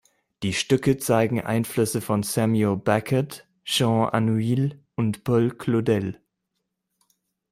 [0.41, 6.19] Die Stücke zeigen Einflüsse von Samuel Beckett, Jean Anouilh und Paul Claudel.